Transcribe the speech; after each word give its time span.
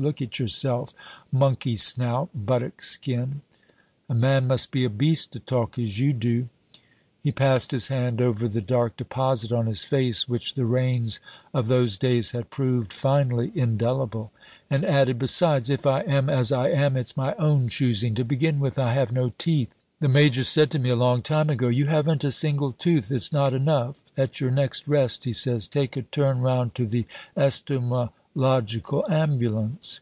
Look 0.00 0.22
at 0.22 0.38
yourself, 0.38 0.94
monkey 1.32 1.74
snout, 1.74 2.28
buttock 2.32 2.84
skin! 2.84 3.40
A 4.08 4.14
man 4.14 4.46
must 4.46 4.70
be 4.70 4.84
a 4.84 4.88
beast 4.88 5.32
to 5.32 5.40
talk 5.40 5.76
as 5.76 5.98
you 5.98 6.12
do." 6.12 6.48
He 7.20 7.32
passed 7.32 7.72
his 7.72 7.88
hand 7.88 8.20
over 8.22 8.46
the 8.46 8.60
dark 8.60 8.96
deposit 8.96 9.50
on 9.50 9.66
his 9.66 9.82
face, 9.82 10.28
which 10.28 10.54
the 10.54 10.66
rains 10.66 11.18
of 11.52 11.66
those 11.66 11.98
days 11.98 12.30
had 12.30 12.48
proved 12.48 12.92
finally 12.92 13.50
indelible, 13.56 14.30
and 14.70 14.84
added, 14.84 15.18
"Besides, 15.18 15.68
if 15.68 15.84
I 15.84 16.02
am 16.02 16.30
as 16.30 16.52
I 16.52 16.68
am, 16.68 16.96
it's 16.96 17.16
my 17.16 17.34
own 17.34 17.68
choosing. 17.68 18.14
To 18.14 18.24
begin 18.24 18.60
with, 18.60 18.78
I 18.78 18.92
have 18.92 19.10
no 19.10 19.32
teeth. 19.36 19.74
The 19.98 20.08
major 20.08 20.44
said 20.44 20.70
to 20.70 20.78
me 20.78 20.90
a 20.90 20.94
long 20.96 21.22
time 21.22 21.50
ago, 21.50 21.66
'You 21.66 21.86
haven't 21.86 22.22
a 22.22 22.30
single 22.30 22.70
tooth. 22.70 23.10
It's 23.10 23.32
not 23.32 23.52
enough. 23.52 24.00
At 24.16 24.40
your 24.40 24.52
next 24.52 24.86
rest,' 24.86 25.24
he 25.24 25.32
says, 25.32 25.66
'take 25.66 25.96
a 25.96 26.02
turn 26.02 26.38
round 26.40 26.76
to 26.76 26.86
the 26.86 27.04
estomalogical 27.36 29.02
ambulance.'" 29.10 29.98